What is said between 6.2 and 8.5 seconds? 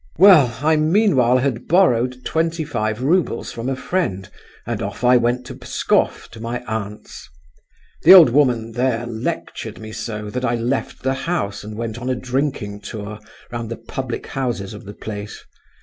to my aunt's. The old